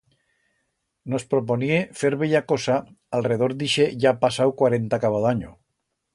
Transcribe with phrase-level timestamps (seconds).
[1.13, 2.79] Nos proponié fer bella cosa
[3.19, 5.55] alredor d'ixe ya pasau cuarenta cabo d'anyo.